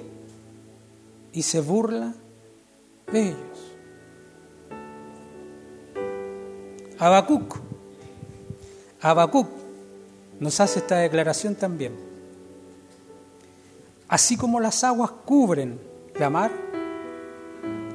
[1.33, 2.13] y se burla
[3.11, 3.75] de ellos.
[6.99, 7.57] Habacuc,
[9.01, 9.47] Habacuc
[10.39, 11.93] nos hace esta declaración también.
[14.07, 15.79] Así como las aguas cubren
[16.19, 16.51] la mar,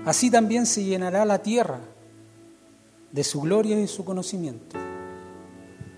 [0.04, 1.78] así también se llenará la tierra
[3.12, 4.91] de su gloria y de su conocimiento.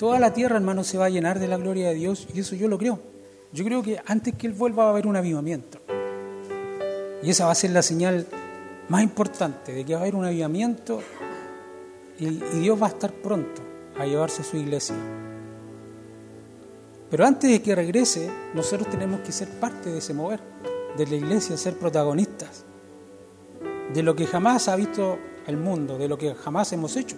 [0.05, 2.55] Toda la tierra, hermano, se va a llenar de la gloria de Dios y eso
[2.55, 3.01] yo lo creo.
[3.55, 5.79] Yo creo que antes que Él vuelva va a haber un avivamiento.
[7.23, 8.27] Y esa va a ser la señal
[8.91, 11.01] más importante de que va a haber un avivamiento
[12.19, 13.63] y, Dios va a estar pronto
[13.99, 14.95] a llevarse a su iglesia.
[17.11, 20.41] Pero antes de que regrese, nosotros tenemos que ser parte de ese mover,
[20.99, 22.67] de la iglesia, ser protagonistas,
[23.95, 27.17] de lo que jamás ha visto el mundo, de lo que jamás hemos hecho.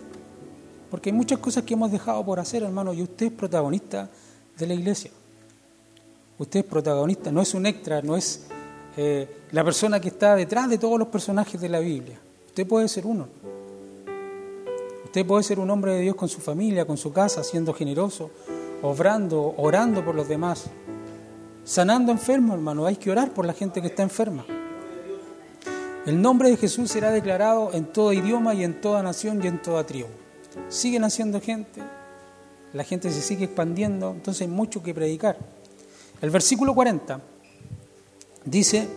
[0.97, 4.09] Porque hay muchas cosas que hemos dejado por hacer, hermano, y usted es protagonista
[4.57, 5.11] de la iglesia.
[6.39, 8.47] Usted es protagonista, no es un extra, no es
[8.97, 12.19] eh, la persona que está detrás de todos los personajes de la Biblia.
[12.47, 13.29] Usted puede ser uno.
[15.05, 18.31] Usted puede ser un hombre de Dios con su familia, con su casa, siendo generoso,
[18.81, 20.65] obrando, orando por los demás,
[21.63, 22.87] sanando enfermos, hermano.
[22.87, 24.47] Hay que orar por la gente que está enferma.
[26.07, 29.61] El nombre de Jesús será declarado en todo idioma y en toda nación y en
[29.61, 30.09] toda tribu.
[30.69, 31.83] Sigue naciendo gente,
[32.73, 35.39] la gente se sigue expandiendo, entonces hay mucho que predicar.
[36.21, 37.21] El versículo 40
[38.45, 38.89] dice,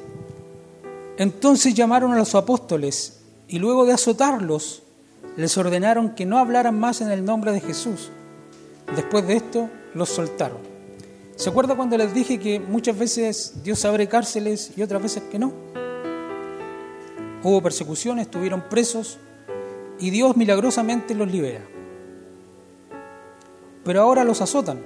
[1.17, 4.83] entonces llamaron a los apóstoles y luego de azotarlos,
[5.35, 8.09] les ordenaron que no hablaran más en el nombre de Jesús.
[8.95, 10.57] Después de esto, los soltaron.
[11.35, 15.39] ¿Se acuerda cuando les dije que muchas veces Dios abre cárceles y otras veces que
[15.39, 15.53] no?
[17.43, 19.17] Hubo persecuciones, estuvieron presos
[19.99, 21.61] y Dios milagrosamente los libera.
[23.83, 24.79] Pero ahora los azotan.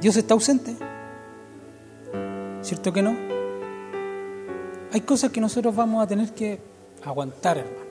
[0.00, 0.76] ¿Dios está ausente?
[2.62, 3.16] ¿Cierto que no?
[4.92, 6.58] Hay cosas que nosotros vamos a tener que
[7.04, 7.90] aguantar, hermano.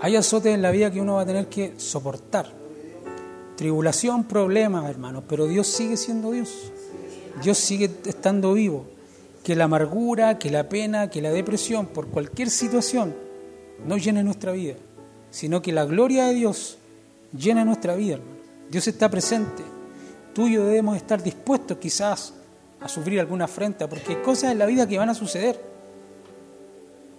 [0.00, 2.52] Hay azotes en la vida que uno va a tener que soportar.
[3.56, 6.72] Tribulación, problemas, hermano, pero Dios sigue siendo Dios.
[7.42, 8.84] Dios sigue estando vivo.
[9.44, 13.14] Que la amargura, que la pena, que la depresión, por cualquier situación,
[13.86, 14.74] no llene nuestra vida,
[15.30, 16.78] sino que la gloria de Dios
[17.36, 18.32] llena nuestra vida, hermano.
[18.70, 19.62] Dios está presente.
[20.34, 22.34] Tú y yo debemos estar dispuestos quizás
[22.80, 25.60] a sufrir alguna afrenta, porque hay cosas en la vida que van a suceder.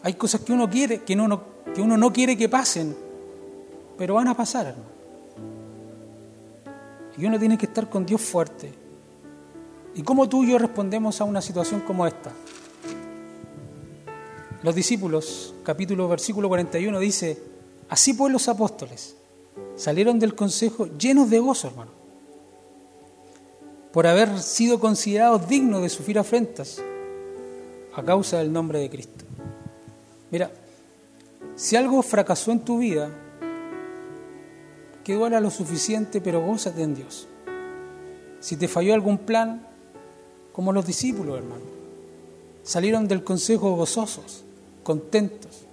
[0.01, 1.43] Hay cosas que uno quiere, que uno,
[1.74, 2.95] que uno no quiere que pasen,
[3.97, 4.93] pero van a pasar, hermano.
[7.18, 8.74] Y uno tiene que estar con Dios fuerte.
[9.95, 12.32] ¿Y cómo tú y yo respondemos a una situación como esta?
[14.64, 17.38] Los discípulos, capítulo, versículo 41, dice,
[17.89, 19.18] así pues los apóstoles
[19.76, 21.91] salieron del consejo llenos de gozo, hermano,
[23.91, 26.82] por haber sido considerados dignos de sufrir afrentas
[27.93, 29.26] a causa del nombre de Cristo.
[30.32, 30.49] Mira,
[31.57, 33.09] si algo fracasó en tu vida,
[35.03, 37.28] que duela lo suficiente, pero gózate en Dios.
[38.39, 39.68] Si te falló algún plan,
[40.53, 41.66] como los discípulos, hermano,
[42.64, 44.45] salieron del consejo gozosos,
[44.84, 45.65] contentos,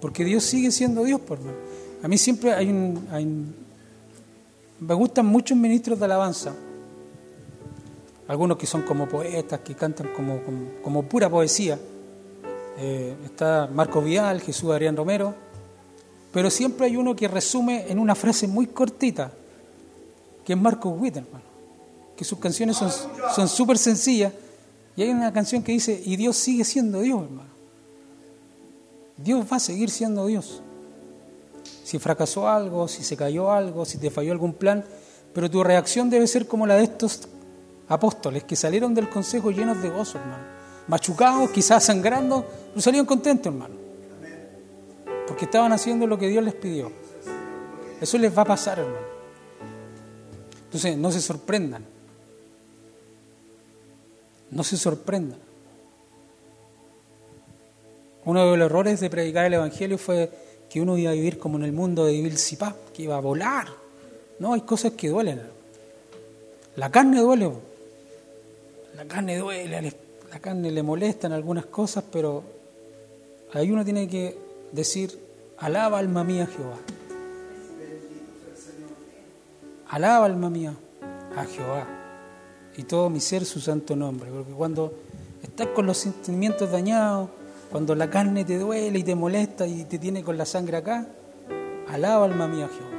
[0.00, 1.58] porque Dios sigue siendo Dios, por hermano.
[2.02, 3.54] A mí siempre hay un,
[4.80, 6.54] Me gustan muchos ministros de alabanza,
[8.28, 10.40] algunos que son como poetas, que cantan como,
[10.82, 11.78] como, pura poesía.
[12.78, 15.34] Eh, está Marco Vial, Jesús Adrián Romero,
[16.32, 19.32] pero siempre hay uno que resume en una frase muy cortita,
[20.44, 21.44] que es Marco Witt, hermano,
[22.16, 22.78] que sus canciones
[23.34, 24.32] son súper sencillas,
[24.96, 27.49] y hay una canción que dice, y Dios sigue siendo Dios, hermano.
[29.22, 30.62] Dios va a seguir siendo Dios.
[31.84, 34.84] Si fracasó algo, si se cayó algo, si te falló algún plan,
[35.32, 37.28] pero tu reacción debe ser como la de estos
[37.88, 40.44] apóstoles que salieron del consejo llenos de gozo, hermano.
[40.88, 43.80] Machucados, quizás sangrando, pero salieron contentos, hermano
[45.30, 46.90] porque estaban haciendo lo que Dios les pidió.
[48.00, 49.06] Eso les va a pasar, hermano.
[50.64, 51.84] Entonces, no se sorprendan.
[54.50, 55.38] No se sorprendan.
[58.30, 60.30] Uno de los errores de predicar el Evangelio fue
[60.68, 63.20] que uno iba a vivir como en el mundo de Bill Sipap, que iba a
[63.20, 63.66] volar.
[64.38, 65.42] No, hay cosas que duelen.
[66.76, 67.50] La carne duele.
[68.94, 69.92] La carne duele,
[70.30, 72.44] la carne le molesta en algunas cosas, pero
[73.52, 74.38] ahí uno tiene que
[74.70, 75.18] decir,
[75.58, 76.78] alaba alma mía Jehová.
[79.88, 80.76] Alaba alma mía
[81.34, 81.84] a Jehová
[82.76, 84.94] y todo mi ser su santo nombre, porque cuando
[85.42, 87.39] estás con los sentimientos dañados,
[87.70, 91.06] cuando la carne te duele y te molesta y te tiene con la sangre acá,
[91.88, 92.90] alaba alma mía Jehová.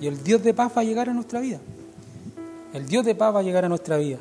[0.00, 1.60] Y el Dios de paz va a llegar a nuestra vida.
[2.72, 4.18] El Dios de paz va a llegar a nuestra vida.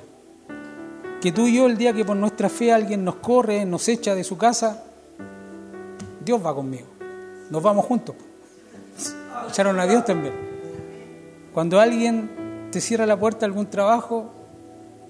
[1.22, 4.16] Que tú y yo el día que por nuestra fe alguien nos corre, nos echa
[4.16, 4.84] de su casa,
[6.24, 6.88] Dios va conmigo.
[7.50, 8.16] Nos vamos juntos.
[9.50, 10.34] Echaron a Dios también.
[11.54, 14.32] Cuando alguien te cierra la puerta a algún trabajo,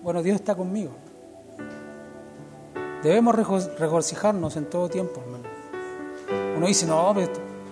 [0.01, 0.91] bueno, Dios está conmigo.
[3.03, 3.35] Debemos
[3.77, 5.43] regocijarnos en todo tiempo, hermano.
[6.57, 7.15] Uno dice, no,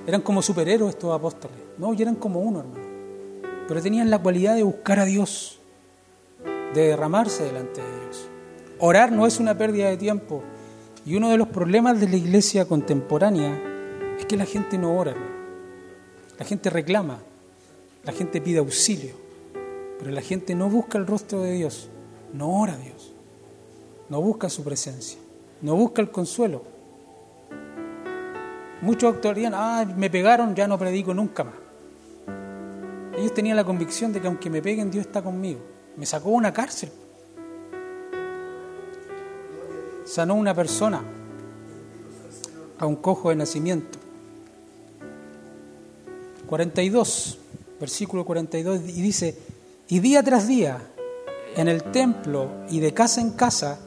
[0.06, 1.58] eran como superhéroes estos apóstoles.
[1.78, 2.86] No, y eran como uno, hermano.
[3.68, 5.60] Pero tenían la cualidad de buscar a Dios,
[6.74, 8.30] de derramarse delante de Dios.
[8.80, 10.44] Orar no es una pérdida de tiempo,
[11.06, 13.60] y uno de los problemas de la iglesia contemporánea
[14.18, 15.16] es que la gente no ora.
[16.40, 17.20] La gente reclama,
[18.04, 19.16] la gente pide auxilio,
[20.00, 21.90] pero la gente no busca el rostro de Dios,
[22.32, 22.97] no ora a Dios,
[24.10, 25.20] no busca su presencia,
[25.62, 26.64] no busca el consuelo.
[28.82, 31.56] Muchos actuarían, ah, me pegaron, ya no predico nunca más.
[33.18, 35.60] Ellos tenían la convicción de que aunque me peguen, Dios está conmigo.
[35.96, 36.92] Me sacó una cárcel,
[40.06, 41.02] sanó una persona
[42.78, 43.98] a un cojo de nacimiento.
[46.46, 47.40] 42,
[47.80, 49.38] versículo 42, y dice,
[49.88, 50.80] y día tras día,
[51.56, 53.80] en el templo y de casa en casa,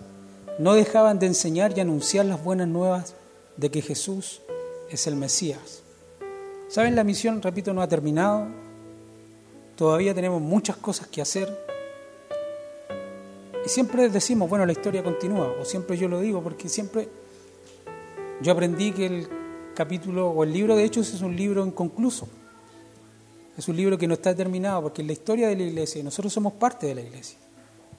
[0.60, 3.14] no dejaban de enseñar y anunciar las buenas nuevas
[3.56, 4.42] de que Jesús
[4.90, 5.82] es el Mesías.
[6.68, 6.94] ¿Saben?
[6.94, 8.46] La misión, repito, no ha terminado.
[9.74, 11.48] todavía tenemos muchas cosas que hacer.
[13.64, 17.08] Y siempre decimos, bueno, la historia continúa, o siempre yo lo digo, porque siempre
[18.42, 19.28] yo aprendí que el
[19.74, 22.28] capítulo o el libro de Hechos es un libro inconcluso.
[23.56, 26.04] Es un libro que no está terminado, porque es la historia de la iglesia y
[26.04, 27.38] nosotros somos parte de la iglesia.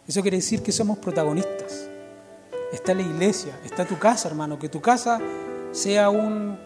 [0.07, 1.90] Eso quiere decir que somos protagonistas.
[2.72, 5.19] Está la iglesia, está tu casa, hermano, que tu casa
[5.72, 6.57] sea un,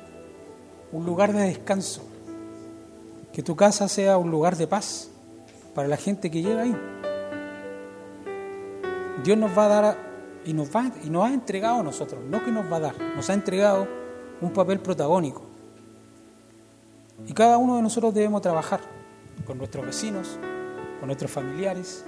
[0.92, 2.04] un lugar de descanso,
[3.34, 5.10] que tu casa sea un lugar de paz
[5.74, 6.76] para la gente que llega ahí.
[9.24, 9.98] Dios nos va a dar
[10.46, 12.96] y nos, va, y nos ha entregado a nosotros, no que nos va a dar,
[13.16, 13.88] nos ha entregado
[14.42, 15.42] un papel protagónico.
[17.28, 18.82] Y cada uno de nosotros debemos trabajar
[19.46, 20.38] con nuestros vecinos,
[21.00, 22.06] con nuestros familiares,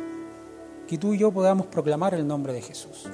[0.88, 3.10] que tú y yo podamos proclamar el nombre de Jesús.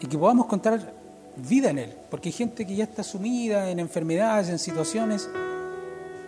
[0.00, 0.94] Y que podamos contar
[1.36, 5.28] vida en Él, porque hay gente que ya está sumida en enfermedades, en situaciones,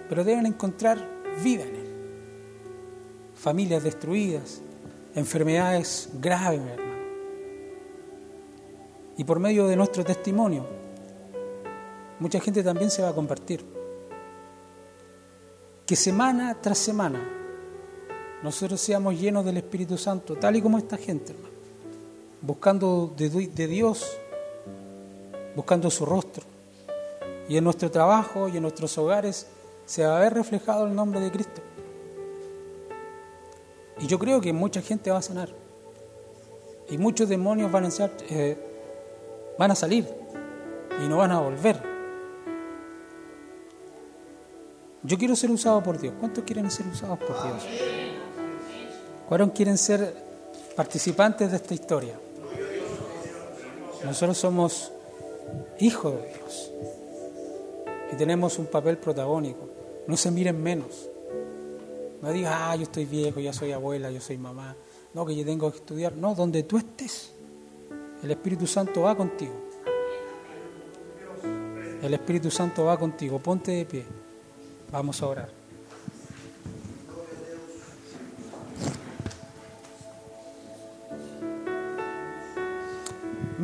[0.09, 0.99] pero deben encontrar
[1.43, 1.89] vida en Él.
[3.35, 4.61] Familias destruidas,
[5.15, 6.99] enfermedades graves, mi hermano.
[9.17, 10.65] Y por medio de nuestro testimonio,
[12.21, 13.65] mucha gente también se va a compartir.
[15.85, 17.21] Que semana tras semana
[18.43, 21.48] nosotros seamos llenos del Espíritu Santo, tal y como esta gente, hermano,
[22.41, 24.19] buscando de, Dios
[25.57, 26.45] buscando su rostro.
[27.49, 29.47] Y en nuestro trabajo y en nuestros hogares
[29.87, 31.63] se va a ver reflejado el nombre de Cristo.
[34.01, 35.49] Y yo creo que mucha gente va a sanar.
[36.91, 38.57] Y muchos demonios van a, ser, eh,
[39.59, 40.07] van a salir
[41.05, 41.83] y no van a volver.
[45.03, 46.15] Yo quiero ser usado por Dios.
[46.19, 47.67] ¿Cuántos quieren ser usados por Dios?
[49.29, 50.15] ¿Cuántos quieren ser
[50.77, 52.19] participantes de esta historia?
[54.05, 54.93] Nosotros somos
[55.81, 56.71] hijo de Dios.
[58.13, 59.69] Y tenemos un papel protagónico.
[60.07, 61.09] No se miren menos.
[62.23, 64.75] No digas, ah, yo estoy viejo, ya soy abuela, yo soy mamá.
[65.15, 66.15] No, que yo tengo que estudiar.
[66.15, 67.33] No, donde tú estés,
[68.23, 69.55] el Espíritu Santo va contigo.
[72.03, 73.39] El Espíritu Santo va contigo.
[73.39, 74.05] Ponte de pie.
[74.91, 75.58] Vamos a orar.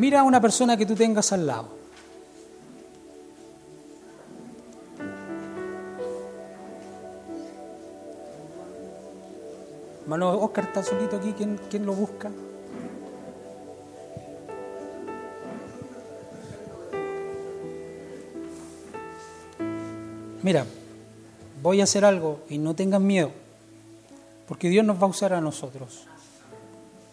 [0.04, 1.68] Mira a una persona que tú tengas al lado.
[10.02, 12.30] Hermano Oscar está solito aquí, ¿quién, quién lo busca?
[20.42, 20.66] Mira,
[21.62, 23.30] voy a hacer algo y no tengan miedo,
[24.46, 26.04] porque Dios nos va a usar a nosotros.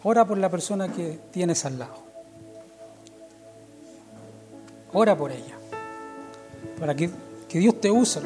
[0.02, 2.11] Ora por la persona que tienes al lado.
[4.92, 5.56] Ora por ella.
[6.78, 7.10] Para que,
[7.48, 8.20] que Dios te use.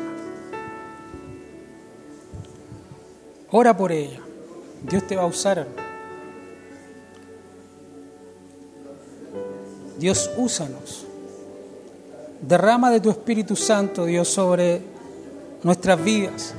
[3.51, 4.21] Ora por ella.
[4.83, 5.67] Dios te va a usar.
[9.99, 11.07] Dios, úsanos.
[12.41, 14.83] Derrama de tu Espíritu Santo, Dios, sobre
[15.63, 16.55] nuestras vidas,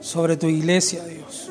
[0.00, 1.50] sobre tu iglesia, Dios.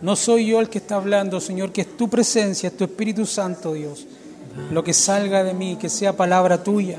[0.00, 3.26] No soy yo el que está hablando, Señor, que es tu presencia, es tu Espíritu
[3.26, 4.06] Santo, Dios
[4.70, 6.98] lo que salga de mí, que sea palabra tuya.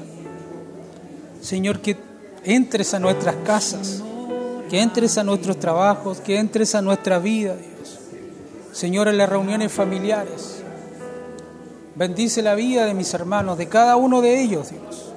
[1.42, 1.98] Señor, que
[2.44, 4.02] entres a nuestras casas,
[4.70, 8.00] que entres a nuestros trabajos, que entres a nuestra vida, Dios.
[8.72, 10.64] Señor, en las reuniones familiares.
[11.96, 15.14] Bendice la vida de mis hermanos, de cada uno de ellos, Dios.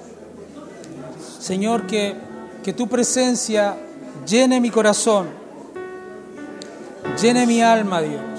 [1.39, 2.15] Señor, que,
[2.63, 3.77] que tu presencia
[4.27, 5.29] llene mi corazón,
[7.21, 8.36] llene mi alma, Dios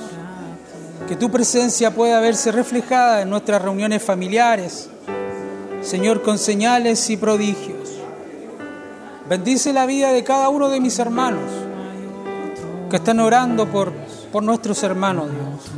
[1.07, 4.89] que tu presencia pueda verse reflejada en nuestras reuniones familiares,
[5.81, 7.77] Señor, con señales y prodigios.
[9.29, 11.49] Bendice la vida de cada uno de mis hermanos
[12.89, 13.93] que están orando por,
[14.31, 15.71] por nuestros hermanos, Dios.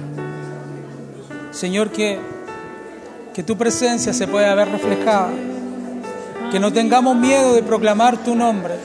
[1.52, 2.20] Señor, que,
[3.34, 5.30] que tu presencia se pueda ver reflejada,
[6.52, 8.76] que no tengamos miedo de proclamar tu nombre.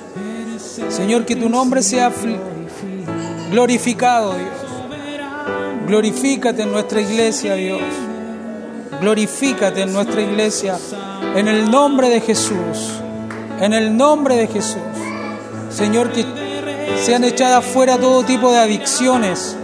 [0.90, 2.10] Señor, que tu nombre sea
[3.50, 4.63] glorificado, Dios.
[5.86, 7.82] Glorifícate en nuestra iglesia, Dios.
[9.00, 10.78] Glorifícate en nuestra iglesia.
[11.36, 13.00] En el nombre de Jesús.
[13.60, 14.80] En el nombre de Jesús.
[15.68, 16.24] Señor, que
[17.02, 19.56] sean echadas fuera todo tipo de adicciones.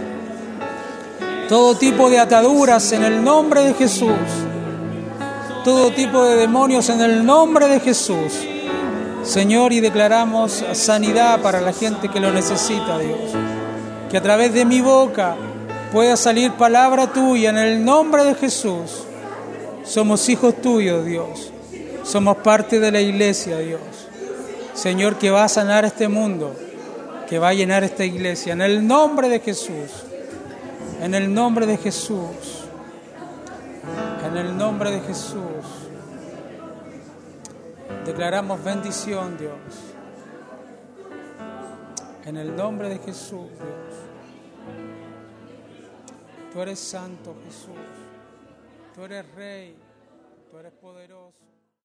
[1.49, 4.11] Todo tipo de ataduras en el nombre de Jesús.
[5.63, 8.45] Todo tipo de demonios en el nombre de Jesús.
[9.23, 13.19] Señor, y declaramos sanidad para la gente que lo necesita, Dios.
[14.09, 15.35] Que a través de mi boca
[15.91, 19.03] pueda salir palabra tuya en el nombre de Jesús.
[19.83, 21.51] Somos hijos tuyos, Dios.
[22.03, 23.81] Somos parte de la iglesia, Dios.
[24.73, 26.55] Señor, que va a sanar este mundo,
[27.27, 28.53] que va a llenar esta iglesia.
[28.53, 30.05] En el nombre de Jesús.
[31.01, 32.65] En el nombre de Jesús.
[34.25, 35.41] En el nombre de Jesús.
[38.05, 39.51] Declaramos bendición, Dios.
[42.25, 43.90] En el nombre de Jesús, Dios.
[46.51, 47.75] Tú eres santo, Jesús.
[48.93, 49.75] Tú eres rey.
[50.49, 51.20] Tú eres poderoso.